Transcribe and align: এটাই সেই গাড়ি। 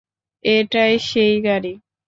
এটাই 0.45 0.93
সেই 1.07 1.35
গাড়ি। 1.41 1.73